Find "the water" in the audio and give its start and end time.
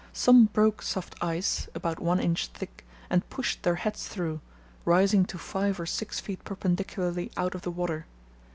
7.61-8.07